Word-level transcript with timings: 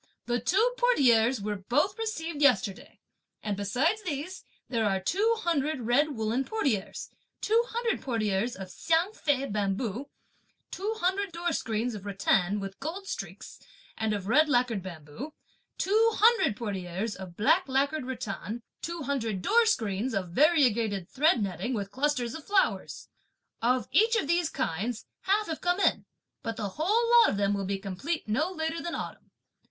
The 0.25 0.39
two 0.39 0.73
portieres 0.79 1.39
were 1.41 1.57
both 1.57 1.99
received 1.99 2.41
yesterday; 2.41 3.01
and 3.43 3.55
besides 3.55 4.01
these, 4.01 4.43
there 4.67 4.83
are 4.83 4.97
the 4.97 5.05
two 5.05 5.35
hundred 5.41 5.81
red 5.81 6.15
woollen 6.15 6.43
portieres, 6.43 7.11
two 7.39 7.63
hundred 7.69 8.01
portieres 8.01 8.55
of 8.55 8.69
Hsiang 8.71 9.13
Fei 9.13 9.45
bamboo; 9.45 10.09
two 10.71 10.95
hundred 10.97 11.31
door 11.31 11.53
screens 11.53 11.93
of 11.93 12.07
rattan, 12.07 12.59
with 12.59 12.79
gold 12.79 13.05
streaks, 13.07 13.59
and 13.95 14.11
of 14.11 14.25
red 14.27 14.49
lacquered 14.49 14.81
bamboo; 14.81 15.35
two 15.77 16.09
hundred 16.15 16.57
portieres 16.57 17.13
of 17.15 17.37
black 17.37 17.65
lacquered 17.67 18.05
rattan; 18.07 18.63
two 18.81 19.03
hundred 19.03 19.43
door 19.43 19.67
screens 19.67 20.15
of 20.15 20.29
variegated 20.29 21.07
thread 21.09 21.43
netting 21.43 21.75
with 21.75 21.91
clusters 21.91 22.33
of 22.33 22.43
flowers. 22.43 23.07
Of 23.61 23.87
each 23.91 24.15
of 24.15 24.25
these 24.27 24.49
kinds, 24.49 25.05
half 25.25 25.45
have 25.45 25.61
come 25.61 25.79
in, 25.79 26.05
but 26.41 26.57
the 26.57 26.69
whole 26.69 27.07
lot 27.19 27.29
of 27.29 27.37
them 27.37 27.53
will 27.53 27.65
be 27.65 27.77
complete 27.77 28.27
no 28.27 28.51
later 28.51 28.81
than 28.81 28.95
autumn. 28.95 29.29